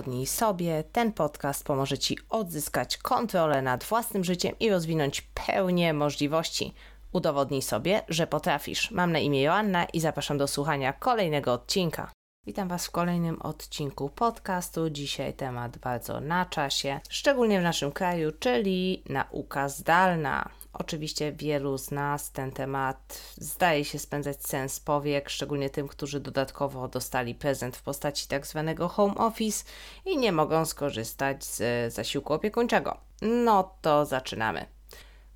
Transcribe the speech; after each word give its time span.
Udowodnij 0.00 0.26
sobie. 0.26 0.84
Ten 0.92 1.12
podcast 1.12 1.64
pomoże 1.64 1.98
Ci 1.98 2.18
odzyskać 2.28 2.96
kontrolę 2.96 3.62
nad 3.62 3.84
własnym 3.84 4.24
życiem 4.24 4.54
i 4.60 4.70
rozwinąć 4.70 5.20
pełnię 5.20 5.92
możliwości. 5.92 6.74
Udowodnij 7.12 7.62
sobie, 7.62 8.02
że 8.08 8.26
potrafisz. 8.26 8.90
Mam 8.90 9.12
na 9.12 9.18
imię 9.18 9.42
Joanna 9.42 9.84
i 9.84 10.00
zapraszam 10.00 10.38
do 10.38 10.48
słuchania 10.48 10.92
kolejnego 10.92 11.52
odcinka. 11.52 12.12
Witam 12.46 12.68
Was 12.68 12.86
w 12.86 12.90
kolejnym 12.90 13.42
odcinku 13.42 14.08
podcastu. 14.08 14.90
Dzisiaj 14.90 15.34
temat 15.34 15.78
bardzo 15.78 16.20
na 16.20 16.46
czasie, 16.46 17.00
szczególnie 17.08 17.60
w 17.60 17.64
naszym 17.64 17.92
kraju, 17.92 18.32
czyli 18.38 19.02
nauka 19.08 19.68
zdalna. 19.68 20.50
Oczywiście 20.80 21.32
wielu 21.32 21.78
z 21.78 21.90
nas 21.90 22.32
ten 22.32 22.52
temat 22.52 23.22
zdaje 23.36 23.84
się 23.84 23.98
spędzać 23.98 24.42
sens 24.42 24.80
powiek, 24.80 25.30
szczególnie 25.30 25.70
tym, 25.70 25.88
którzy 25.88 26.20
dodatkowo 26.20 26.88
dostali 26.88 27.34
prezent 27.34 27.76
w 27.76 27.82
postaci 27.82 28.28
tak 28.28 28.46
zwanego 28.46 28.88
home 28.88 29.14
office 29.14 29.64
i 30.06 30.18
nie 30.18 30.32
mogą 30.32 30.64
skorzystać 30.64 31.44
z 31.44 31.94
zasiłku 31.94 32.32
opiekuńczego. 32.32 32.96
No 33.22 33.74
to 33.82 34.06
zaczynamy. 34.06 34.66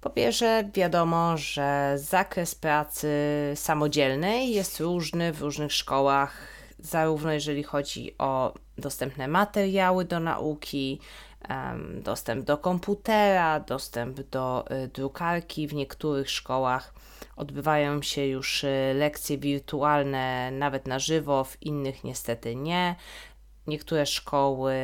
Po 0.01 0.11
pierwsze, 0.11 0.71
wiadomo, 0.75 1.37
że 1.37 1.95
zakres 1.97 2.55
pracy 2.55 3.09
samodzielnej 3.55 4.51
jest 4.51 4.81
różny 4.81 5.33
w 5.33 5.43
różnych 5.43 5.73
szkołach, 5.73 6.39
zarówno 6.79 7.33
jeżeli 7.33 7.63
chodzi 7.63 8.19
o 8.19 8.55
dostępne 8.79 9.29
materiały 9.29 10.05
do 10.05 10.21
nauki, 10.21 11.01
dostęp 12.03 12.45
do 12.45 12.59
komputera, 12.59 13.61
dostęp 13.61 14.21
do 14.21 14.65
y, 14.85 14.89
drukarki. 14.89 15.69
W 15.69 15.75
niektórych 15.75 16.31
szkołach 16.31 16.95
odbywają 17.37 18.03
się 18.03 18.27
już 18.27 18.65
y, 18.65 18.95
lekcje 18.95 19.39
wirtualne 19.39 20.51
nawet 20.51 20.87
na 20.87 20.99
żywo, 20.99 21.45
w 21.45 21.63
innych 21.63 22.05
niestety 22.05 22.57
nie. 22.57 22.95
Niektóre 23.67 24.07
szkoły 24.07 24.75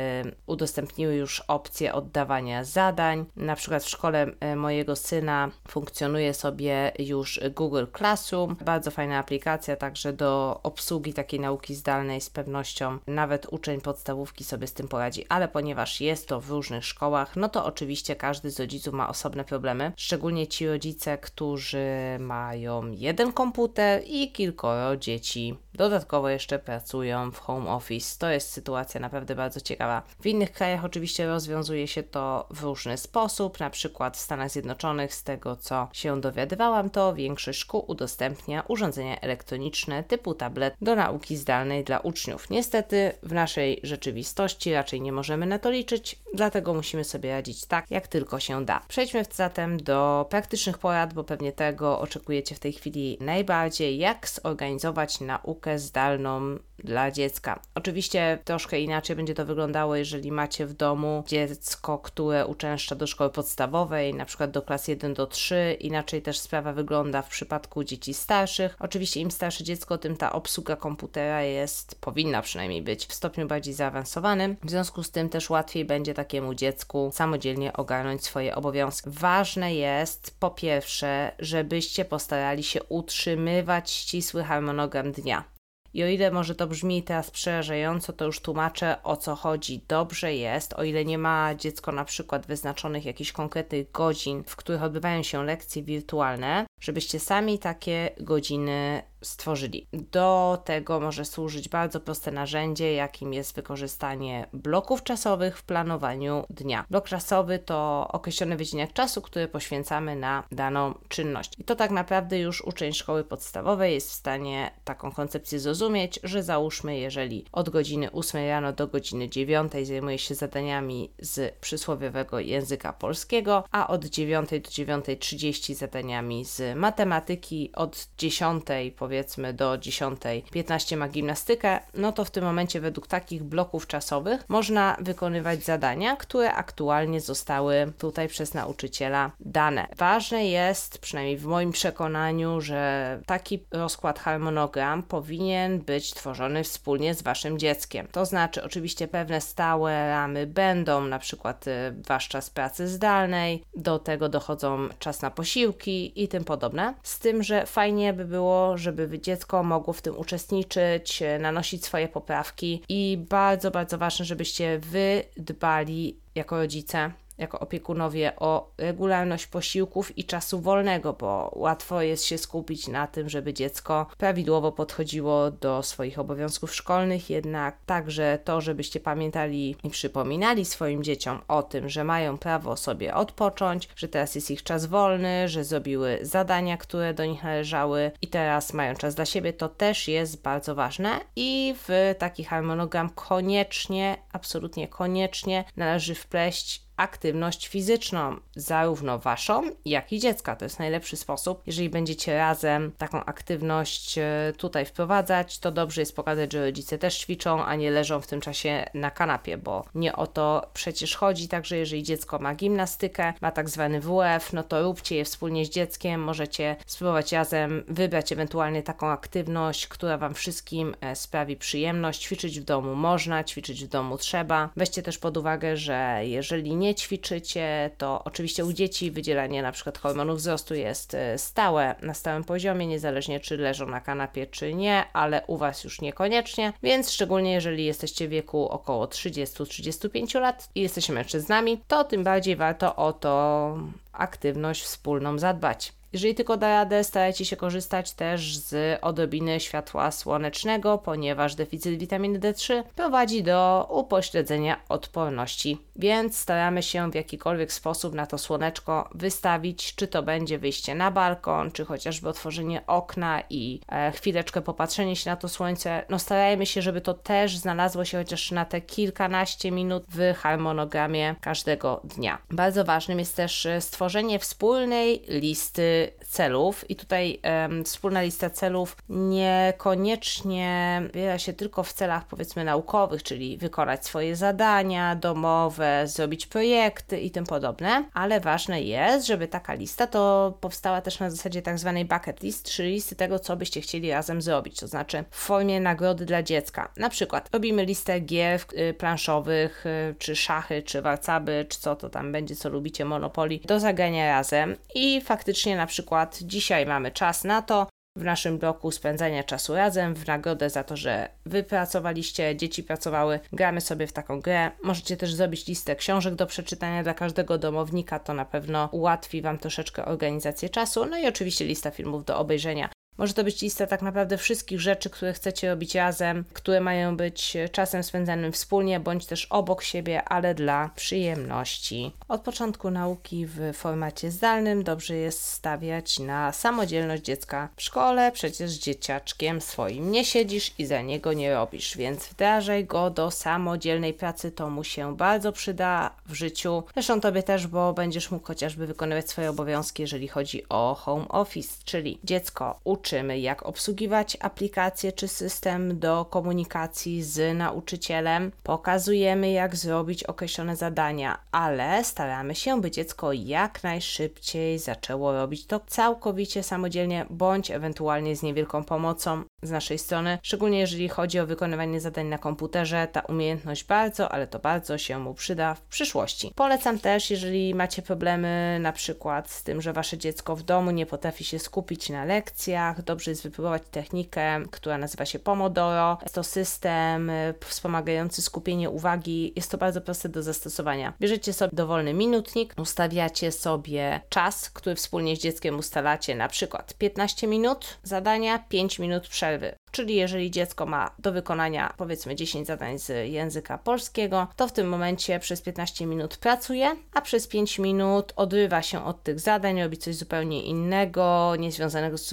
udostępniły 0.45 1.15
już 1.15 1.39
opcję 1.39 1.93
oddawania 1.93 2.63
zadań. 2.63 3.25
Na 3.35 3.55
przykład 3.55 3.83
w 3.83 3.89
szkole 3.89 4.31
e, 4.39 4.55
mojego 4.55 4.95
syna 4.95 5.51
funkcjonuje 5.67 6.33
sobie 6.33 6.91
już 6.99 7.39
Google 7.55 7.85
Classroom. 7.97 8.55
Bardzo 8.65 8.91
fajna 8.91 9.17
aplikacja 9.17 9.75
także 9.75 10.13
do 10.13 10.59
obsługi 10.63 11.13
takiej 11.13 11.39
nauki 11.39 11.75
zdalnej 11.75 12.21
z 12.21 12.29
pewnością. 12.29 12.97
Nawet 13.07 13.47
uczeń 13.51 13.81
podstawówki 13.81 14.43
sobie 14.43 14.67
z 14.67 14.73
tym 14.73 14.87
poradzi, 14.87 15.25
ale 15.29 15.47
ponieważ 15.47 16.01
jest 16.01 16.27
to 16.27 16.41
w 16.41 16.49
różnych 16.49 16.85
szkołach, 16.85 17.35
no 17.35 17.49
to 17.49 17.65
oczywiście 17.65 18.15
każdy 18.15 18.51
z 18.51 18.59
rodziców 18.59 18.93
ma 18.93 19.09
osobne 19.09 19.43
problemy. 19.43 19.91
Szczególnie 19.97 20.47
ci 20.47 20.67
rodzice, 20.67 21.17
którzy 21.17 21.87
mają 22.19 22.91
jeden 22.91 23.33
komputer 23.33 24.01
i 24.05 24.31
kilkoro 24.31 24.97
dzieci. 24.97 25.55
Dodatkowo 25.73 26.29
jeszcze 26.29 26.59
pracują 26.59 27.31
w 27.31 27.39
home 27.39 27.71
office. 27.71 28.15
To 28.19 28.29
jest 28.29 28.51
sytuacja 28.51 28.99
naprawdę 28.99 29.35
bardzo 29.35 29.61
ciekawa. 29.61 30.03
W 30.19 30.25
innych 30.25 30.51
krajach 30.51 30.85
oczywiście 30.85 31.27
rozwiązuje 31.27 31.87
się 31.87 32.03
to 32.03 32.47
w 32.49 32.63
różny 32.63 32.97
sposób, 32.97 33.59
na 33.59 33.69
przykład 33.69 34.17
w 34.17 34.19
Stanach 34.19 34.49
Zjednoczonych, 34.49 35.13
z 35.13 35.23
tego 35.23 35.55
co 35.55 35.87
się 35.93 36.21
dowiadywałam, 36.21 36.89
to 36.89 37.13
większość 37.13 37.59
szkół 37.59 37.85
udostępnia 37.87 38.63
urządzenia 38.67 39.19
elektroniczne 39.19 40.03
typu 40.03 40.33
tablet 40.33 40.75
do 40.81 40.95
nauki 40.95 41.37
zdalnej 41.37 41.83
dla 41.83 41.99
uczniów. 41.99 42.49
Niestety 42.49 43.11
w 43.23 43.33
naszej 43.33 43.79
rzeczywistości 43.83 44.73
raczej 44.73 45.01
nie 45.01 45.11
możemy 45.11 45.45
na 45.45 45.59
to 45.59 45.71
liczyć, 45.71 46.19
dlatego 46.33 46.73
musimy 46.73 47.03
sobie 47.03 47.31
radzić 47.31 47.65
tak, 47.65 47.91
jak 47.91 48.07
tylko 48.07 48.39
się 48.39 48.65
da. 48.65 48.81
Przejdźmy 48.87 49.25
zatem 49.31 49.83
do 49.83 50.25
praktycznych 50.29 50.77
porad, 50.77 51.13
bo 51.13 51.23
pewnie 51.23 51.51
tego 51.51 51.99
oczekujecie 51.99 52.55
w 52.55 52.59
tej 52.59 52.73
chwili 52.73 53.17
najbardziej, 53.21 53.97
jak 53.97 54.27
zorganizować 54.29 55.19
naukę 55.19 55.60
zdalną 55.77 56.57
dla 56.83 57.11
dziecka. 57.11 57.59
Oczywiście 57.75 58.39
troszkę 58.45 58.79
inaczej 58.79 59.15
będzie 59.15 59.33
to 59.33 59.45
wyglądało, 59.45 59.95
jeżeli 59.95 60.31
macie 60.31 60.65
w 60.65 60.73
domu 60.73 61.23
dziecko, 61.27 61.99
które 61.99 62.45
uczęszcza 62.45 62.95
do 62.95 63.07
szkoły 63.07 63.29
podstawowej, 63.29 64.13
na 64.13 64.25
przykład 64.25 64.51
do 64.51 64.61
klas 64.61 64.87
1 64.87 65.13
do 65.13 65.27
3. 65.27 65.77
Inaczej 65.79 66.21
też 66.21 66.39
sprawa 66.39 66.73
wygląda 66.73 67.21
w 67.21 67.29
przypadku 67.29 67.83
dzieci 67.83 68.13
starszych. 68.13 68.75
Oczywiście 68.79 69.19
im 69.19 69.31
starsze 69.31 69.63
dziecko, 69.63 69.97
tym 69.97 70.17
ta 70.17 70.31
obsługa 70.31 70.75
komputera 70.75 71.43
jest, 71.43 72.01
powinna 72.01 72.41
przynajmniej 72.41 72.81
być 72.81 73.05
w 73.05 73.13
stopniu 73.13 73.47
bardziej 73.47 73.73
zaawansowanym. 73.73 74.57
W 74.63 74.69
związku 74.69 75.03
z 75.03 75.11
tym 75.11 75.29
też 75.29 75.49
łatwiej 75.49 75.85
będzie 75.85 76.13
takiemu 76.13 76.53
dziecku 76.55 77.11
samodzielnie 77.13 77.73
ogarnąć 77.73 78.23
swoje 78.23 78.55
obowiązki. 78.55 79.09
Ważne 79.09 79.75
jest 79.75 80.35
po 80.39 80.49
pierwsze, 80.51 81.31
żebyście 81.39 82.05
postarali 82.05 82.63
się 82.63 82.83
utrzymywać 82.83 83.91
ścisły 83.91 84.43
harmonogram 84.43 85.11
dnia. 85.11 85.51
I 85.93 86.03
o 86.03 86.07
ile 86.07 86.31
może 86.31 86.55
to 86.55 86.67
brzmi 86.67 87.03
teraz 87.03 87.31
przerażająco, 87.31 88.13
to 88.13 88.25
już 88.25 88.39
tłumaczę 88.39 89.03
o 89.03 89.17
co 89.17 89.35
chodzi. 89.35 89.85
Dobrze 89.87 90.35
jest, 90.35 90.73
o 90.73 90.83
ile 90.83 91.05
nie 91.05 91.17
ma 91.17 91.55
dziecko 91.55 91.91
na 91.91 92.05
przykład 92.05 92.47
wyznaczonych 92.47 93.05
jakichś 93.05 93.31
konkretnych 93.31 93.91
godzin, 93.91 94.43
w 94.47 94.55
których 94.55 94.83
odbywają 94.83 95.23
się 95.23 95.43
lekcje 95.43 95.83
wirtualne, 95.83 96.65
żebyście 96.81 97.19
sami 97.19 97.59
takie 97.59 98.09
godziny 98.19 99.03
stworzyli. 99.23 99.87
Do 99.93 100.57
tego 100.65 100.99
może 100.99 101.25
służyć 101.25 101.69
bardzo 101.69 101.99
proste 101.99 102.31
narzędzie, 102.31 102.93
jakim 102.93 103.33
jest 103.33 103.55
wykorzystanie 103.55 104.47
bloków 104.53 105.03
czasowych 105.03 105.57
w 105.57 105.63
planowaniu 105.63 106.45
dnia. 106.49 106.85
Blok 106.89 107.09
czasowy 107.09 107.59
to 107.59 108.07
określony 108.11 108.57
wycinek 108.57 108.93
czasu, 108.93 109.21
który 109.21 109.47
poświęcamy 109.47 110.15
na 110.15 110.43
daną 110.51 110.93
czynność. 111.07 111.53
I 111.59 111.63
to 111.63 111.75
tak 111.75 111.91
naprawdę 111.91 112.39
już 112.39 112.61
uczeń 112.61 112.93
szkoły 112.93 113.23
podstawowej 113.23 113.93
jest 113.93 114.09
w 114.09 114.13
stanie 114.13 114.71
taką 114.83 115.11
koncepcję 115.11 115.59
zrozumieć, 115.59 116.19
że 116.23 116.43
załóżmy, 116.43 116.97
jeżeli 116.97 117.45
od 117.51 117.69
godziny 117.69 118.11
8 118.11 118.47
rano 118.47 118.73
do 118.73 118.87
godziny 118.87 119.29
9 119.29 119.71
zajmuje 119.83 120.17
się 120.17 120.35
zadaniami 120.35 121.11
z 121.19 121.55
przysłowiowego 121.59 122.39
języka 122.39 122.93
polskiego, 122.93 123.63
a 123.71 123.87
od 123.87 124.05
9 124.05 124.49
do 124.49 124.55
9.30 124.55 125.75
zadaniami 125.75 126.45
z 126.45 126.77
matematyki, 126.77 127.71
od 127.75 128.07
10 128.17 128.63
powiedzmy 128.95 129.10
powiedzmy 129.11 129.53
do 129.53 129.71
10.15 129.71 130.97
ma 130.97 131.07
gimnastykę, 131.07 131.79
no 131.93 132.11
to 132.11 132.25
w 132.25 132.31
tym 132.31 132.43
momencie 132.43 132.81
według 132.81 133.07
takich 133.07 133.43
bloków 133.43 133.87
czasowych 133.87 134.45
można 134.47 134.97
wykonywać 134.99 135.63
zadania, 135.63 136.15
które 136.15 136.53
aktualnie 136.53 137.21
zostały 137.21 137.93
tutaj 137.97 138.27
przez 138.27 138.53
nauczyciela 138.53 139.31
dane. 139.39 139.87
Ważne 139.97 140.47
jest, 140.47 140.97
przynajmniej 140.97 141.37
w 141.37 141.45
moim 141.45 141.71
przekonaniu, 141.71 142.61
że 142.61 143.19
taki 143.25 143.63
rozkład 143.71 144.19
harmonogram 144.19 145.03
powinien 145.03 145.79
być 145.79 146.13
tworzony 146.13 146.63
wspólnie 146.63 147.13
z 147.15 147.21
waszym 147.21 147.59
dzieckiem. 147.59 148.07
To 148.11 148.25
znaczy, 148.25 148.63
oczywiście 148.63 149.07
pewne 149.07 149.41
stałe 149.41 150.09
ramy 150.09 150.47
będą, 150.47 151.01
na 151.01 151.19
przykład 151.19 151.67
y, 151.67 151.71
wasz 152.07 152.27
czas 152.27 152.49
pracy 152.49 152.87
zdalnej, 152.87 153.63
do 153.75 153.99
tego 153.99 154.29
dochodzą 154.29 154.87
czas 154.99 155.21
na 155.21 155.31
posiłki 155.31 156.23
i 156.23 156.27
tym 156.27 156.43
podobne. 156.43 156.93
Z 157.03 157.19
tym, 157.19 157.43
że 157.43 157.65
fajnie 157.65 158.13
by 158.13 158.25
było, 158.25 158.77
żeby 158.77 159.00
żeby 159.01 159.19
dziecko 159.19 159.63
mogło 159.63 159.93
w 159.93 160.01
tym 160.01 160.17
uczestniczyć, 160.17 161.21
e, 161.21 161.39
nanosić 161.39 161.85
swoje 161.85 162.07
poprawki 162.07 162.83
i 162.89 163.25
bardzo, 163.29 163.71
bardzo 163.71 163.97
ważne, 163.97 164.25
żebyście 164.25 164.79
wy 164.79 165.23
dbali 165.37 166.19
jako 166.35 166.57
rodzice 166.57 167.11
jako 167.41 167.59
opiekunowie 167.59 168.33
o 168.35 168.71
regularność 168.77 169.47
posiłków 169.47 170.17
i 170.17 170.25
czasu 170.25 170.59
wolnego, 170.59 171.13
bo 171.13 171.51
łatwo 171.55 172.01
jest 172.01 172.25
się 172.25 172.37
skupić 172.37 172.87
na 172.87 173.07
tym, 173.07 173.29
żeby 173.29 173.53
dziecko 173.53 174.05
prawidłowo 174.17 174.71
podchodziło 174.71 175.51
do 175.51 175.83
swoich 175.83 176.19
obowiązków 176.19 176.75
szkolnych, 176.75 177.29
jednak 177.29 177.77
także 177.85 178.39
to, 178.43 178.61
żebyście 178.61 178.99
pamiętali 178.99 179.75
i 179.83 179.89
przypominali 179.89 180.65
swoim 180.65 181.03
dzieciom 181.03 181.41
o 181.47 181.63
tym, 181.63 181.89
że 181.89 182.03
mają 182.03 182.37
prawo 182.37 182.77
sobie 182.77 183.15
odpocząć, 183.15 183.89
że 183.95 184.07
teraz 184.07 184.35
jest 184.35 184.51
ich 184.51 184.63
czas 184.63 184.85
wolny, 184.85 185.49
że 185.49 185.63
zrobiły 185.63 186.19
zadania, 186.21 186.77
które 186.77 187.13
do 187.13 187.25
nich 187.25 187.43
należały 187.43 188.11
i 188.21 188.27
teraz 188.27 188.73
mają 188.73 188.95
czas 188.95 189.15
dla 189.15 189.25
siebie, 189.25 189.53
to 189.53 189.69
też 189.69 190.07
jest 190.07 190.41
bardzo 190.41 190.75
ważne 190.75 191.19
i 191.35 191.75
w 191.87 192.15
taki 192.19 192.43
harmonogram 192.43 193.09
koniecznie, 193.09 194.17
absolutnie 194.31 194.87
koniecznie 194.87 195.63
należy 195.75 196.15
wpleść 196.15 196.90
aktywność 197.01 197.67
fizyczną, 197.67 198.35
zarówno 198.55 199.19
waszą, 199.19 199.63
jak 199.85 200.13
i 200.13 200.19
dziecka. 200.19 200.55
To 200.55 200.65
jest 200.65 200.79
najlepszy 200.79 201.17
sposób. 201.17 201.61
Jeżeli 201.67 201.89
będziecie 201.89 202.37
razem 202.37 202.91
taką 202.97 203.25
aktywność 203.25 204.17
e, 204.17 204.53
tutaj 204.57 204.85
wprowadzać, 204.85 205.59
to 205.59 205.71
dobrze 205.71 206.01
jest 206.01 206.15
pokazać, 206.15 206.53
że 206.53 206.65
rodzice 206.65 206.97
też 206.97 207.17
ćwiczą, 207.17 207.65
a 207.65 207.75
nie 207.75 207.91
leżą 207.91 208.21
w 208.21 208.27
tym 208.27 208.41
czasie 208.41 208.89
na 208.93 209.11
kanapie, 209.11 209.57
bo 209.57 209.85
nie 209.95 210.15
o 210.15 210.27
to 210.27 210.69
przecież 210.73 211.15
chodzi. 211.15 211.47
Także 211.47 211.77
jeżeli 211.77 212.03
dziecko 212.03 212.39
ma 212.39 212.55
gimnastykę, 212.55 213.33
ma 213.41 213.51
tak 213.51 213.69
zwany 213.69 214.01
WF, 214.01 214.53
no 214.53 214.63
to 214.63 214.83
róbcie 214.83 215.15
je 215.15 215.25
wspólnie 215.25 215.65
z 215.65 215.69
dzieckiem. 215.69 216.21
Możecie 216.21 216.75
spróbować 216.85 217.31
razem 217.31 217.83
wybrać 217.87 218.31
ewentualnie 218.31 218.83
taką 218.83 219.07
aktywność, 219.07 219.87
która 219.87 220.17
wam 220.17 220.33
wszystkim 220.33 220.95
e, 221.01 221.15
sprawi 221.15 221.55
przyjemność. 221.55 222.21
Ćwiczyć 222.21 222.59
w 222.59 222.63
domu 222.63 222.95
można, 222.95 223.43
ćwiczyć 223.43 223.85
w 223.85 223.87
domu 223.87 224.17
trzeba. 224.17 224.69
Weźcie 224.75 225.01
też 225.01 225.17
pod 225.17 225.37
uwagę, 225.37 225.77
że 225.77 226.21
jeżeli 226.23 226.75
nie 226.75 226.90
nie 226.91 226.95
ćwiczycie, 226.95 227.89
to 227.97 228.23
oczywiście 228.23 228.65
u 228.65 228.73
dzieci 228.73 229.11
wydzielanie 229.11 229.61
na 229.61 229.71
przykład 229.71 229.97
hormonów 229.97 230.37
wzrostu 230.37 230.75
jest 230.75 231.13
e, 231.13 231.37
stałe, 231.37 231.95
na 232.01 232.13
stałym 232.13 232.43
poziomie, 232.43 232.87
niezależnie 232.87 233.39
czy 233.39 233.57
leżą 233.57 233.87
na 233.87 234.01
kanapie, 234.01 234.47
czy 234.47 234.73
nie, 234.73 235.05
ale 235.13 235.43
u 235.47 235.57
Was 235.57 235.83
już 235.83 236.01
niekoniecznie, 236.01 236.73
więc 236.83 237.11
szczególnie 237.11 237.51
jeżeli 237.53 237.85
jesteście 237.85 238.27
w 238.27 238.31
wieku 238.31 238.69
około 238.69 239.05
30-35 239.05 240.41
lat 240.41 240.69
i 240.75 240.81
jesteście 240.81 241.13
mężczyznami, 241.13 241.81
to 241.87 242.03
tym 242.03 242.23
bardziej 242.23 242.55
warto 242.55 242.95
o 242.95 243.13
to 243.13 243.77
aktywność 244.13 244.83
wspólną 244.83 245.39
zadbać. 245.39 245.93
Jeżeli 246.13 246.35
tylko 246.35 246.57
da 246.57 246.67
radę, 246.67 247.03
starajcie 247.03 247.45
się 247.45 247.55
korzystać 247.55 248.11
też 248.11 248.57
z 248.57 248.99
odrobiny 249.01 249.59
światła 249.59 250.11
słonecznego, 250.11 250.97
ponieważ 250.97 251.55
deficyt 251.55 251.99
witaminy 251.99 252.39
D3 252.39 252.83
prowadzi 252.95 253.43
do 253.43 253.87
upośledzenia 253.89 254.79
odporności. 254.89 255.77
Więc 255.95 256.37
staramy 256.37 256.83
się 256.83 257.11
w 257.11 257.15
jakikolwiek 257.15 257.73
sposób 257.73 258.13
na 258.13 258.25
to 258.25 258.37
słoneczko 258.37 259.09
wystawić, 259.15 259.95
czy 259.95 260.07
to 260.07 260.23
będzie 260.23 260.59
wyjście 260.59 260.95
na 260.95 261.11
balkon, 261.11 261.71
czy 261.71 261.85
chociażby 261.85 262.29
otworzenie 262.29 262.87
okna 262.87 263.43
i 263.49 263.79
e, 263.89 264.11
chwileczkę 264.11 264.61
popatrzenie 264.61 265.15
się 265.15 265.29
na 265.29 265.35
to 265.35 265.49
słońce. 265.49 266.05
No 266.09 266.19
starajmy 266.19 266.65
się, 266.65 266.81
żeby 266.81 267.01
to 267.01 267.13
też 267.13 267.57
znalazło 267.57 268.05
się 268.05 268.17
chociaż 268.17 268.51
na 268.51 268.65
te 268.65 268.81
kilkanaście 268.81 269.71
minut 269.71 270.03
w 270.09 270.33
harmonogramie 270.37 271.35
każdego 271.41 272.01
dnia. 272.03 272.37
Bardzo 272.51 272.85
ważnym 272.85 273.19
jest 273.19 273.35
też 273.35 273.65
e, 273.65 273.81
stworzenie 273.81 274.39
wspólnej 274.39 275.23
listy 275.27 276.00
celów. 276.27 276.89
I 276.89 276.95
tutaj 276.95 277.39
um, 277.43 277.83
wspólna 277.83 278.21
lista 278.21 278.49
celów 278.49 278.97
niekoniecznie 279.09 281.01
wiera 281.13 281.39
się 281.39 281.53
tylko 281.53 281.83
w 281.83 281.93
celach 281.93 282.25
powiedzmy 282.25 282.63
naukowych, 282.63 283.23
czyli 283.23 283.57
wykonać 283.57 284.05
swoje 284.05 284.35
zadania 284.35 285.15
domowe, 285.15 286.07
zrobić 286.07 286.45
projekty 286.45 287.19
i 287.19 287.31
tym 287.31 287.45
podobne, 287.45 288.05
ale 288.13 288.39
ważne 288.39 288.81
jest, 288.81 289.27
żeby 289.27 289.47
taka 289.47 289.73
lista 289.73 290.07
to 290.07 290.53
powstała 290.61 291.01
też 291.01 291.19
na 291.19 291.29
zasadzie 291.29 291.61
tak 291.61 291.79
zwanej 291.79 292.05
bucket 292.05 292.43
list, 292.43 292.71
czyli 292.71 292.91
listy 292.91 293.15
tego, 293.15 293.39
co 293.39 293.55
byście 293.55 293.81
chcieli 293.81 294.11
razem 294.11 294.41
zrobić, 294.41 294.79
to 294.79 294.87
znaczy 294.87 295.23
w 295.29 295.37
formie 295.37 295.79
nagrody 295.79 296.25
dla 296.25 296.43
dziecka. 296.43 296.91
Na 296.97 297.09
przykład 297.09 297.49
robimy 297.53 297.85
listę 297.85 298.19
gier 298.19 298.61
y, 298.73 298.93
planszowych, 298.93 299.85
y, 299.85 300.15
czy 300.17 300.35
szachy, 300.35 300.83
czy 300.83 301.01
warcaby, 301.01 301.65
czy 301.69 301.79
co 301.79 301.95
to 301.95 302.09
tam 302.09 302.31
będzie, 302.31 302.55
co 302.55 302.69
lubicie, 302.69 303.05
Monopoly, 303.05 303.59
do 303.65 303.79
zagrania 303.79 304.25
razem. 304.27 304.75
I 304.95 305.21
faktycznie 305.21 305.75
na 305.75 305.85
przykład 305.91 306.39
dzisiaj 306.41 306.85
mamy 306.85 307.11
czas 307.11 307.43
na 307.43 307.61
to, 307.61 307.87
w 308.15 308.23
naszym 308.23 308.57
bloku 308.57 308.91
spędzania 308.91 309.43
czasu 309.43 309.75
razem, 309.75 310.15
w 310.15 310.27
nagrodę 310.27 310.69
za 310.69 310.83
to, 310.83 310.97
że 310.97 311.29
wy 311.45 311.63
pracowaliście, 311.63 312.55
dzieci 312.55 312.83
pracowały, 312.83 313.39
gramy 313.53 313.81
sobie 313.81 314.07
w 314.07 314.13
taką 314.13 314.41
grę. 314.41 314.71
Możecie 314.83 315.17
też 315.17 315.33
zrobić 315.33 315.67
listę 315.67 315.95
książek 315.95 316.35
do 316.35 316.47
przeczytania 316.47 317.03
dla 317.03 317.13
każdego 317.13 317.57
domownika, 317.57 318.19
to 318.19 318.33
na 318.33 318.45
pewno 318.45 318.89
ułatwi 318.91 319.41
Wam 319.41 319.57
troszeczkę 319.57 320.05
organizację 320.05 320.69
czasu. 320.69 321.05
No 321.05 321.17
i 321.17 321.27
oczywiście 321.27 321.65
lista 321.65 321.91
filmów 321.91 322.25
do 322.25 322.37
obejrzenia. 322.37 322.89
Może 323.17 323.33
to 323.33 323.43
być 323.43 323.61
lista 323.61 323.87
tak 323.87 324.01
naprawdę 324.01 324.37
wszystkich 324.37 324.81
rzeczy, 324.81 325.09
które 325.09 325.33
chcecie 325.33 325.69
robić 325.69 325.95
razem, 325.95 326.45
które 326.53 326.81
mają 326.81 327.17
być 327.17 327.57
czasem 327.71 328.03
spędzanym 328.03 328.51
wspólnie, 328.51 328.99
bądź 328.99 329.25
też 329.25 329.45
obok 329.45 329.83
siebie, 329.83 330.23
ale 330.23 330.55
dla 330.55 330.89
przyjemności. 330.95 332.11
Od 332.27 332.41
początku 332.41 332.91
nauki 332.91 333.45
w 333.45 333.73
formacie 333.73 334.31
zdalnym 334.31 334.83
dobrze 334.83 335.15
jest 335.15 335.43
stawiać 335.43 336.19
na 336.19 336.51
samodzielność 336.51 337.23
dziecka 337.23 337.69
w 337.75 337.81
szkole. 337.81 338.31
Przecież 338.31 338.71
dzieciaczkiem 338.71 339.61
swoim 339.61 340.11
nie 340.11 340.25
siedzisz 340.25 340.71
i 340.77 340.85
za 340.85 341.01
niego 341.01 341.33
nie 341.33 341.53
robisz, 341.53 341.97
więc 341.97 342.27
wdrażaj 342.27 342.85
go 342.85 343.09
do 343.09 343.31
samodzielnej 343.31 344.13
pracy. 344.13 344.51
To 344.51 344.69
mu 344.69 344.83
się 344.83 345.17
bardzo 345.17 345.51
przyda 345.51 346.11
w 346.25 346.33
życiu. 346.33 346.83
Zresztą 346.93 347.21
tobie 347.21 347.43
też, 347.43 347.67
bo 347.67 347.93
będziesz 347.93 348.31
mógł 348.31 348.47
chociażby 348.47 348.87
wykonywać 348.87 349.29
swoje 349.29 349.49
obowiązki, 349.49 350.01
jeżeli 350.01 350.27
chodzi 350.27 350.63
o 350.69 350.95
home 350.95 351.27
office, 351.27 351.75
czyli 351.85 352.19
dziecko 352.23 352.79
uczy 352.83 353.00
uczymy, 353.01 353.39
jak 353.39 353.65
obsługiwać 353.65 354.37
aplikację 354.39 355.11
czy 355.11 355.27
system 355.27 355.99
do 355.99 356.25
komunikacji 356.25 357.23
z 357.23 357.57
nauczycielem, 357.57 358.51
pokazujemy, 358.63 359.51
jak 359.51 359.75
zrobić 359.75 360.23
określone 360.23 360.75
zadania, 360.75 361.37
ale 361.51 362.03
staramy 362.03 362.55
się, 362.55 362.81
by 362.81 362.91
dziecko 362.91 363.33
jak 363.33 363.83
najszybciej 363.83 364.79
zaczęło 364.79 365.33
robić 365.33 365.65
to 365.65 365.79
całkowicie 365.87 366.63
samodzielnie, 366.63 367.25
bądź 367.29 367.71
ewentualnie 367.71 368.35
z 368.35 368.43
niewielką 368.43 368.83
pomocą 368.83 369.43
z 369.61 369.71
naszej 369.71 369.97
strony, 369.97 370.39
szczególnie 370.43 370.79
jeżeli 370.79 371.09
chodzi 371.09 371.39
o 371.39 371.45
wykonywanie 371.45 372.01
zadań 372.01 372.27
na 372.27 372.37
komputerze. 372.37 373.07
Ta 373.11 373.21
umiejętność 373.21 373.83
bardzo, 373.83 374.31
ale 374.31 374.47
to 374.47 374.59
bardzo 374.59 374.97
się 374.97 375.19
mu 375.19 375.33
przyda 375.33 375.73
w 375.73 375.81
przyszłości. 375.81 376.51
Polecam 376.55 376.99
też, 376.99 377.31
jeżeli 377.31 377.75
macie 377.75 378.01
problemy 378.01 378.77
na 378.81 378.91
przykład 378.91 379.49
z 379.49 379.63
tym, 379.63 379.81
że 379.81 379.93
wasze 379.93 380.17
dziecko 380.17 380.55
w 380.55 380.63
domu 380.63 380.91
nie 380.91 381.05
potrafi 381.05 381.43
się 381.43 381.59
skupić 381.59 382.09
na 382.09 382.25
lekcjach, 382.25 383.03
dobrze 383.03 383.31
jest 383.31 383.43
wypróbować 383.43 383.81
technikę, 383.91 384.61
która 384.71 384.97
nazywa 384.97 385.25
się 385.25 385.39
Pomodoro. 385.39 386.17
Jest 386.21 386.35
to 386.35 386.43
system 386.43 387.29
y, 387.29 387.53
wspomagający 387.65 388.41
skupienie 388.41 388.89
uwagi. 388.89 389.53
Jest 389.55 389.71
to 389.71 389.77
bardzo 389.77 390.01
proste 390.01 390.29
do 390.29 390.43
zastosowania. 390.43 391.13
Bierzecie 391.19 391.53
sobie 391.53 391.71
dowolny 391.73 392.13
minutnik, 392.13 392.73
ustawiacie 392.77 393.51
sobie 393.51 394.21
czas, 394.29 394.69
który 394.69 394.95
wspólnie 394.95 395.35
z 395.35 395.39
dzieckiem 395.39 395.79
ustalacie, 395.79 396.35
na 396.35 396.47
przykład 396.47 396.93
15 396.93 397.47
minut 397.47 397.97
zadania, 398.03 398.59
5 398.59 398.99
minut 398.99 399.27
przerwy 399.27 399.50
przerwy. 399.51 399.80
Czyli 399.91 400.15
jeżeli 400.15 400.51
dziecko 400.51 400.85
ma 400.85 401.11
do 401.19 401.31
wykonania 401.31 401.93
powiedzmy 401.97 402.35
10 402.35 402.67
zadań 402.67 402.99
z 402.99 403.31
języka 403.31 403.77
polskiego, 403.77 404.47
to 404.55 404.67
w 404.67 404.71
tym 404.71 404.89
momencie 404.89 405.39
przez 405.39 405.61
15 405.61 406.05
minut 406.05 406.37
pracuje, 406.37 406.95
a 407.13 407.21
przez 407.21 407.47
5 407.47 407.79
minut 407.79 408.33
odrywa 408.35 408.81
się 408.81 409.05
od 409.05 409.23
tych 409.23 409.39
zadań, 409.39 409.81
robi 409.81 409.97
coś 409.97 410.15
zupełnie 410.15 410.63
innego, 410.63 411.53
niezwiązanego 411.59 412.17
z, 412.17 412.29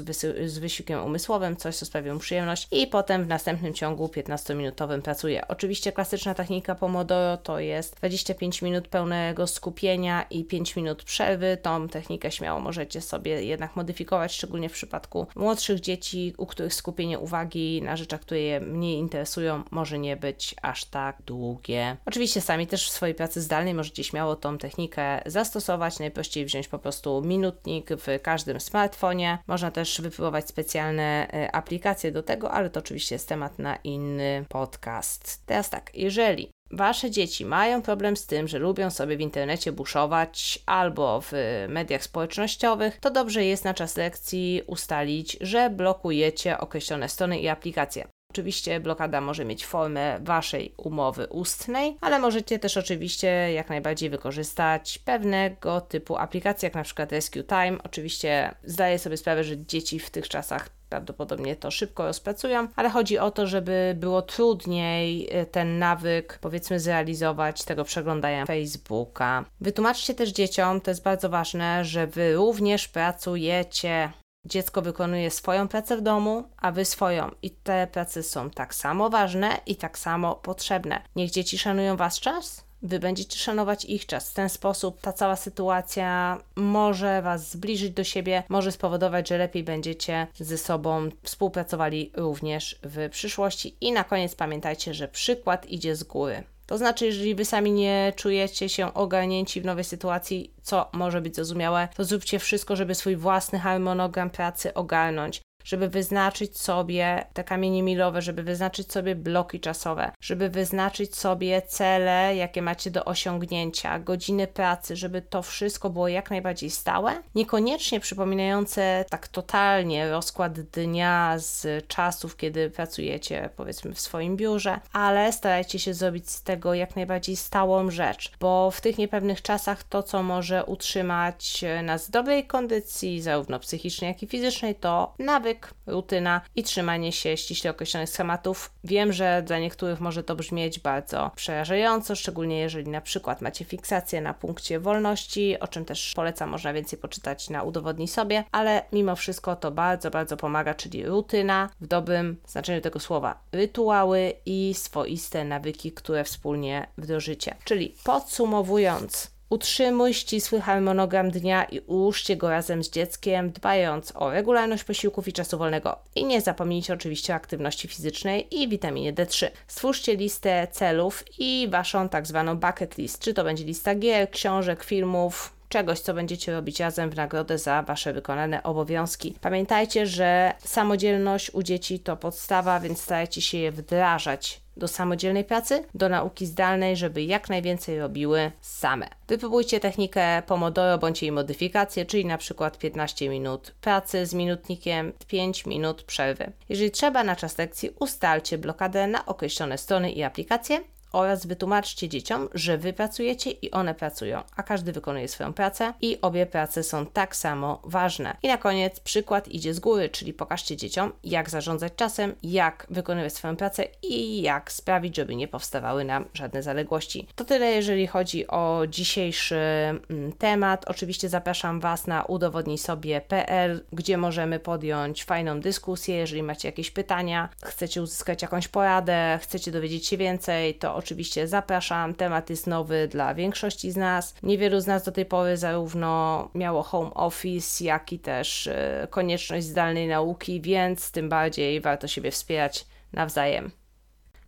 z 0.46 0.58
wysiłkiem 0.58 1.04
umysłowym, 1.04 1.56
coś 1.56 1.76
co 1.76 1.86
sprawia 1.86 2.14
mu 2.14 2.20
przyjemność 2.20 2.68
i 2.70 2.86
potem 2.86 3.24
w 3.24 3.28
następnym 3.28 3.74
ciągu 3.74 4.06
15-minutowym 4.06 5.02
pracuje. 5.02 5.48
Oczywiście 5.48 5.92
klasyczna 5.92 6.34
technika 6.34 6.74
Pomodoro 6.74 7.36
to 7.36 7.58
jest 7.58 7.96
25 7.96 8.62
minut 8.62 8.88
pełnego 8.88 9.46
skupienia 9.46 10.22
i 10.30 10.44
5 10.44 10.76
minut 10.76 11.02
przerwy. 11.02 11.58
Tą 11.62 11.88
technikę 11.88 12.30
śmiało 12.30 12.60
możecie 12.60 13.00
sobie 13.00 13.44
jednak 13.44 13.76
modyfikować, 13.76 14.32
szczególnie 14.34 14.68
w 14.68 14.72
przypadku 14.72 15.26
młodszych 15.36 15.80
dzieci, 15.80 16.34
u 16.36 16.46
których 16.46 16.74
skupienie 16.74 17.18
uwagi 17.18 17.47
uwagi 17.48 17.82
na 17.82 17.96
rzeczach, 17.96 18.20
które 18.20 18.40
je 18.40 18.60
mniej 18.60 18.98
interesują, 18.98 19.62
może 19.70 19.98
nie 19.98 20.16
być 20.16 20.54
aż 20.62 20.84
tak 20.84 21.22
długie. 21.22 21.96
Oczywiście 22.06 22.40
sami 22.40 22.66
też 22.66 22.88
w 22.88 22.92
swojej 22.92 23.14
pracy 23.14 23.40
zdalnej 23.40 23.74
możecie 23.74 24.04
śmiało 24.04 24.36
tą 24.36 24.58
technikę 24.58 25.22
zastosować. 25.26 25.98
Najprościej 25.98 26.44
wziąć 26.44 26.68
po 26.68 26.78
prostu 26.78 27.22
minutnik 27.22 27.90
w 27.90 28.22
każdym 28.22 28.60
smartfonie. 28.60 29.38
Można 29.46 29.70
też 29.70 30.00
wypróbować 30.00 30.48
specjalne 30.48 31.28
e, 31.32 31.54
aplikacje 31.54 32.12
do 32.12 32.22
tego, 32.22 32.50
ale 32.50 32.70
to 32.70 32.80
oczywiście 32.80 33.14
jest 33.14 33.28
temat 33.28 33.58
na 33.58 33.76
inny 33.76 34.44
podcast. 34.48 35.46
Teraz 35.46 35.70
tak, 35.70 35.90
jeżeli 35.94 36.50
Wasze 36.70 37.10
dzieci 37.10 37.44
mają 37.44 37.82
problem 37.82 38.16
z 38.16 38.26
tym, 38.26 38.48
że 38.48 38.58
lubią 38.58 38.90
sobie 38.90 39.16
w 39.16 39.20
internecie 39.20 39.72
buszować 39.72 40.58
albo 40.66 41.20
w 41.20 41.32
mediach 41.68 42.02
społecznościowych, 42.02 42.98
to 43.00 43.10
dobrze 43.10 43.44
jest 43.44 43.64
na 43.64 43.74
czas 43.74 43.96
lekcji 43.96 44.62
ustalić, 44.66 45.36
że 45.40 45.70
blokujecie 45.70 46.58
określone 46.58 47.08
strony 47.08 47.38
i 47.38 47.48
aplikacje. 47.48 48.08
Oczywiście 48.30 48.80
blokada 48.80 49.20
może 49.20 49.44
mieć 49.44 49.66
formę 49.66 50.18
waszej 50.20 50.74
umowy 50.76 51.26
ustnej, 51.26 51.96
ale 52.00 52.18
możecie 52.18 52.58
też 52.58 52.76
oczywiście 52.76 53.52
jak 53.52 53.68
najbardziej 53.68 54.10
wykorzystać 54.10 54.98
pewnego 54.98 55.80
typu 55.80 56.16
aplikacje, 56.16 56.66
jak 56.66 56.74
na 56.74 56.82
przykład 56.82 57.12
Rescue 57.12 57.42
Time. 57.42 57.78
Oczywiście 57.84 58.54
zdaję 58.64 58.98
sobie 58.98 59.16
sprawę, 59.16 59.44
że 59.44 59.66
dzieci 59.66 59.98
w 59.98 60.10
tych 60.10 60.28
czasach 60.28 60.77
prawdopodobnie 60.88 61.56
to 61.56 61.70
szybko 61.70 62.06
rozpracują, 62.06 62.68
ale 62.76 62.90
chodzi 62.90 63.18
o 63.18 63.30
to, 63.30 63.46
żeby 63.46 63.94
było 63.98 64.22
trudniej 64.22 65.28
e, 65.30 65.46
ten 65.46 65.78
nawyk, 65.78 66.38
powiedzmy, 66.40 66.80
zrealizować 66.80 67.64
tego 67.64 67.84
przeglądania 67.84 68.46
Facebooka. 68.46 69.44
Wytłumaczcie 69.60 70.14
też 70.14 70.30
dzieciom, 70.30 70.80
to 70.80 70.90
jest 70.90 71.02
bardzo 71.02 71.28
ważne, 71.28 71.84
że 71.84 72.06
wy 72.06 72.34
również 72.34 72.88
pracujecie. 72.88 74.12
Dziecko 74.46 74.82
wykonuje 74.82 75.30
swoją 75.30 75.68
pracę 75.68 75.96
w 75.96 76.00
domu, 76.00 76.44
a 76.56 76.72
wy 76.72 76.84
swoją. 76.84 77.30
I 77.42 77.50
te 77.50 77.86
prace 77.92 78.22
są 78.22 78.50
tak 78.50 78.74
samo 78.74 79.10
ważne 79.10 79.60
i 79.66 79.76
tak 79.76 79.98
samo 79.98 80.34
potrzebne. 80.34 81.02
Niech 81.16 81.30
dzieci 81.30 81.58
szanują 81.58 81.96
wasz 81.96 82.20
czas, 82.20 82.67
Wy 82.82 82.98
będziecie 82.98 83.38
szanować 83.38 83.84
ich 83.84 84.06
czas. 84.06 84.30
W 84.30 84.34
ten 84.34 84.48
sposób 84.48 85.00
ta 85.00 85.12
cała 85.12 85.36
sytuacja 85.36 86.38
może 86.56 87.22
Was 87.22 87.50
zbliżyć 87.50 87.90
do 87.90 88.04
siebie, 88.04 88.42
może 88.48 88.72
spowodować, 88.72 89.28
że 89.28 89.38
lepiej 89.38 89.64
będziecie 89.64 90.26
ze 90.34 90.58
sobą 90.58 91.08
współpracowali 91.22 92.12
również 92.14 92.78
w 92.82 93.08
przyszłości. 93.10 93.76
I 93.80 93.92
na 93.92 94.04
koniec 94.04 94.34
pamiętajcie, 94.34 94.94
że 94.94 95.08
przykład 95.08 95.66
idzie 95.66 95.96
z 95.96 96.04
góry. 96.04 96.42
To 96.66 96.78
znaczy, 96.78 97.06
jeżeli 97.06 97.34
wy 97.34 97.44
sami 97.44 97.72
nie 97.72 98.12
czujecie 98.16 98.68
się 98.68 98.94
ogarnięci 98.94 99.60
w 99.60 99.64
nowej 99.64 99.84
sytuacji, 99.84 100.52
co 100.62 100.88
może 100.92 101.20
być 101.20 101.34
zrozumiałe, 101.36 101.88
to 101.96 102.04
zróbcie 102.04 102.38
wszystko, 102.38 102.76
żeby 102.76 102.94
swój 102.94 103.16
własny 103.16 103.58
harmonogram 103.58 104.30
pracy 104.30 104.74
ogarnąć 104.74 105.42
żeby 105.68 105.88
wyznaczyć 105.88 106.60
sobie 106.60 107.24
te 107.32 107.44
kamienie 107.44 107.82
milowe, 107.82 108.22
żeby 108.22 108.42
wyznaczyć 108.42 108.92
sobie 108.92 109.14
bloki 109.14 109.60
czasowe, 109.60 110.12
żeby 110.20 110.48
wyznaczyć 110.48 111.16
sobie 111.16 111.62
cele, 111.62 112.36
jakie 112.36 112.62
macie 112.62 112.90
do 112.90 113.04
osiągnięcia, 113.04 113.98
godziny 113.98 114.46
pracy, 114.46 114.96
żeby 114.96 115.22
to 115.22 115.42
wszystko 115.42 115.90
było 115.90 116.08
jak 116.08 116.30
najbardziej 116.30 116.70
stałe, 116.70 117.22
niekoniecznie 117.34 118.00
przypominające 118.00 119.04
tak 119.10 119.28
totalnie 119.28 120.10
rozkład 120.10 120.60
dnia 120.60 121.34
z 121.38 121.86
czasów, 121.86 122.36
kiedy 122.36 122.70
pracujecie 122.70 123.50
powiedzmy 123.56 123.94
w 123.94 124.00
swoim 124.00 124.36
biurze, 124.36 124.80
ale 124.92 125.32
starajcie 125.32 125.78
się 125.78 125.94
zrobić 125.94 126.30
z 126.30 126.42
tego 126.42 126.74
jak 126.74 126.96
najbardziej 126.96 127.36
stałą 127.36 127.90
rzecz, 127.90 128.32
bo 128.40 128.70
w 128.70 128.80
tych 128.80 128.98
niepewnych 128.98 129.42
czasach 129.42 129.82
to, 129.82 130.02
co 130.02 130.22
może 130.22 130.64
utrzymać 130.64 131.64
nas 131.82 132.08
w 132.08 132.10
dobrej 132.10 132.46
kondycji, 132.46 133.20
zarówno 133.20 133.58
psychicznej, 133.58 134.08
jak 134.08 134.22
i 134.22 134.26
fizycznej, 134.26 134.74
to 134.74 135.14
nawyk, 135.18 135.57
rutyna 135.86 136.40
i 136.56 136.62
trzymanie 136.62 137.12
się 137.12 137.36
ściśle 137.36 137.70
określonych 137.70 138.08
schematów. 138.08 138.70
Wiem, 138.84 139.12
że 139.12 139.42
dla 139.46 139.58
niektórych 139.58 140.00
może 140.00 140.24
to 140.24 140.36
brzmieć 140.36 140.80
bardzo 140.80 141.30
przerażająco, 141.36 142.14
szczególnie 142.14 142.58
jeżeli 142.58 142.90
na 142.90 143.00
przykład 143.00 143.40
macie 143.40 143.64
fiksację 143.64 144.20
na 144.20 144.34
punkcie 144.34 144.80
wolności, 144.80 145.60
o 145.60 145.68
czym 145.68 145.84
też 145.84 146.12
polecam, 146.16 146.50
można 146.50 146.72
więcej 146.72 146.98
poczytać 146.98 147.50
na 147.50 147.62
Udowodnij 147.62 148.08
sobie, 148.08 148.44
ale 148.52 148.82
mimo 148.92 149.16
wszystko 149.16 149.56
to 149.56 149.70
bardzo, 149.70 150.10
bardzo 150.10 150.36
pomaga, 150.36 150.74
czyli 150.74 151.06
rutyna 151.06 151.70
w 151.80 151.86
dobrym 151.86 152.36
znaczeniu 152.46 152.80
tego 152.80 153.00
słowa, 153.00 153.40
rytuały 153.52 154.32
i 154.46 154.74
swoiste 154.74 155.44
nawyki, 155.44 155.92
które 155.92 156.24
wspólnie 156.24 156.86
wdrożycie. 156.98 157.54
Czyli 157.64 157.94
podsumowując, 158.04 159.37
Utrzymuj 159.50 160.14
ścisły 160.14 160.60
harmonogram 160.60 161.30
dnia 161.30 161.64
i 161.64 161.80
ułóżcie 161.80 162.36
go 162.36 162.50
razem 162.50 162.84
z 162.84 162.90
dzieckiem, 162.90 163.50
dbając 163.50 164.12
o 164.16 164.30
regularność 164.30 164.84
posiłków 164.84 165.28
i 165.28 165.32
czasu 165.32 165.58
wolnego. 165.58 165.98
I 166.14 166.24
nie 166.24 166.40
zapomnijcie 166.40 166.94
oczywiście 166.94 167.32
o 167.32 167.36
aktywności 167.36 167.88
fizycznej 167.88 168.60
i 168.60 168.68
witaminie 168.68 169.12
D3. 169.12 169.50
Stwórzcie 169.66 170.16
listę 170.16 170.68
celów 170.70 171.24
i 171.38 171.68
waszą 171.70 172.08
tak 172.08 172.26
zwaną 172.26 172.56
bucket 172.56 172.98
list. 172.98 173.18
Czy 173.18 173.34
to 173.34 173.44
będzie 173.44 173.64
lista 173.64 173.94
gier, 173.94 174.30
książek, 174.30 174.84
filmów, 174.84 175.57
czegoś, 175.68 176.00
co 176.00 176.14
będziecie 176.14 176.52
robić 176.52 176.80
razem 176.80 177.10
w 177.10 177.16
nagrodę 177.16 177.58
za 177.58 177.82
Wasze 177.82 178.12
wykonane 178.12 178.62
obowiązki. 178.62 179.34
Pamiętajcie, 179.40 180.06
że 180.06 180.52
samodzielność 180.58 181.54
u 181.54 181.62
dzieci 181.62 182.00
to 182.00 182.16
podstawa, 182.16 182.80
więc 182.80 183.00
starajcie 183.00 183.42
się 183.42 183.58
je 183.58 183.72
wdrażać 183.72 184.60
do 184.76 184.88
samodzielnej 184.88 185.44
pracy, 185.44 185.84
do 185.94 186.08
nauki 186.08 186.46
zdalnej, 186.46 186.96
żeby 186.96 187.22
jak 187.22 187.48
najwięcej 187.48 187.98
robiły 187.98 188.52
same. 188.60 189.08
Wypróbujcie 189.28 189.80
technikę 189.80 190.42
Pomodoro 190.46 190.98
bądź 190.98 191.22
jej 191.22 191.32
modyfikację, 191.32 192.06
czyli 192.06 192.26
na 192.26 192.38
przykład 192.38 192.78
15 192.78 193.28
minut 193.28 193.74
pracy 193.80 194.26
z 194.26 194.34
minutnikiem, 194.34 195.12
5 195.26 195.66
minut 195.66 196.02
przerwy. 196.02 196.52
Jeżeli 196.68 196.90
trzeba 196.90 197.24
na 197.24 197.36
czas 197.36 197.58
lekcji, 197.58 197.90
ustalcie 197.98 198.58
blokadę 198.58 199.06
na 199.06 199.26
określone 199.26 199.78
strony 199.78 200.12
i 200.12 200.22
aplikacje, 200.22 200.80
oraz 201.12 201.46
wytłumaczcie 201.46 202.08
dzieciom, 202.08 202.48
że 202.54 202.78
wy 202.78 202.92
pracujecie 202.92 203.50
i 203.50 203.70
one 203.70 203.94
pracują, 203.94 204.42
a 204.56 204.62
każdy 204.62 204.92
wykonuje 204.92 205.28
swoją 205.28 205.52
pracę 205.52 205.94
i 206.00 206.20
obie 206.20 206.46
prace 206.46 206.82
są 206.82 207.06
tak 207.06 207.36
samo 207.36 207.82
ważne. 207.84 208.36
I 208.42 208.48
na 208.48 208.58
koniec 208.58 209.00
przykład 209.00 209.48
idzie 209.48 209.74
z 209.74 209.80
góry, 209.80 210.08
czyli 210.08 210.32
pokażcie 210.32 210.76
dzieciom, 210.76 211.12
jak 211.24 211.50
zarządzać 211.50 211.92
czasem, 211.96 212.34
jak 212.42 212.86
wykonywać 212.90 213.32
swoją 213.32 213.56
pracę 213.56 213.84
i 214.02 214.42
jak 214.42 214.72
sprawić, 214.72 215.16
żeby 215.16 215.36
nie 215.36 215.48
powstawały 215.48 216.04
nam 216.04 216.24
żadne 216.34 216.62
zaległości. 216.62 217.28
To 217.34 217.44
tyle, 217.44 217.66
jeżeli 217.72 218.06
chodzi 218.06 218.46
o 218.46 218.82
dzisiejszy 218.88 219.56
mm, 219.56 220.32
temat. 220.38 220.84
Oczywiście 220.88 221.28
zapraszam 221.28 221.80
Was 221.80 222.06
na 222.06 222.24
udowodnij 222.24 222.78
sobie.pl, 222.78 223.84
gdzie 223.92 224.16
możemy 224.16 224.60
podjąć 224.60 225.24
fajną 225.24 225.60
dyskusję. 225.60 226.16
Jeżeli 226.16 226.42
macie 226.42 226.68
jakieś 226.68 226.90
pytania, 226.90 227.48
chcecie 227.64 228.02
uzyskać 228.02 228.42
jakąś 228.42 228.68
poradę, 228.68 229.38
chcecie 229.42 229.70
dowiedzieć 229.70 230.06
się 230.06 230.16
więcej, 230.16 230.74
to 230.74 230.94
oczywiście 230.98 231.48
zapraszam. 231.48 232.14
Temat 232.14 232.50
jest 232.50 232.66
nowy 232.66 233.08
dla 233.08 233.34
większości 233.34 233.90
z 233.90 233.96
nas. 233.96 234.34
Niewielu 234.42 234.80
z 234.80 234.86
nas 234.86 235.04
do 235.04 235.12
tej 235.12 235.26
pory 235.26 235.56
zarówno 235.56 236.48
miało 236.54 236.82
home 236.82 237.14
office, 237.14 237.84
jak 237.84 238.12
i 238.12 238.18
też 238.18 238.66
e, 238.66 239.06
konieczność 239.10 239.66
zdalnej 239.66 240.08
nauki, 240.08 240.60
więc 240.60 241.12
tym 241.12 241.28
bardziej 241.28 241.80
warto 241.80 242.08
siebie 242.08 242.30
wspierać 242.30 242.86
nawzajem. 243.12 243.70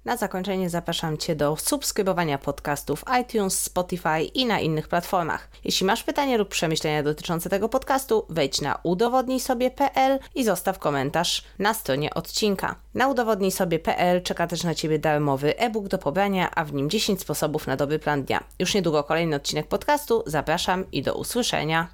Na 0.05 0.17
zakończenie 0.17 0.71
zapraszam 0.71 1.19
Cię 1.19 1.37
do 1.37 1.57
subskrybowania 1.57 2.39
podcastów 2.39 3.05
iTunes, 3.23 3.63
Spotify 3.63 4.23
i 4.23 4.47
na 4.47 4.61
innych 4.61 4.89
platformach. 4.89 5.49
Jeśli 5.65 5.87
masz 5.87 6.03
pytanie 6.03 6.39
lub 6.39 6.49
przemyślenia 6.49 7.03
dotyczące 7.03 7.51
tego 7.51 7.69
podcastu, 7.69 8.27
wejdź 8.29 8.61
na 8.61 8.79
udowodnijsobie.pl 8.83 10.19
i 10.35 10.45
zostaw 10.45 10.79
komentarz 10.79 11.45
na 11.59 11.75
stronie 11.75 12.15
odcinka. 12.15 12.77
Na 12.95 13.09
udowodnijsobie.pl 13.09 14.23
czeka 14.23 14.47
też 14.47 14.65
na 14.65 14.75
Ciebie 14.75 14.99
darmowy 14.99 15.59
e-book 15.59 15.89
do 15.89 15.99
pobrania, 15.99 16.51
a 16.55 16.65
w 16.65 16.73
nim 16.73 16.91
10 16.91 17.21
sposobów 17.21 17.67
na 17.67 17.77
dobry 17.77 17.99
plan 17.99 18.25
dnia. 18.25 18.45
Już 18.59 18.75
niedługo 18.75 19.05
kolejny 19.05 19.37
odcinek 19.37 19.69
podcastu. 19.69 20.23
Zapraszam 20.27 20.91
i 20.93 21.03
do 21.03 21.15
usłyszenia. 21.15 21.89